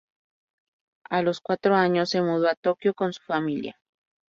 [1.11, 3.77] A los cuatro años, se mudó a Tokio con su familia.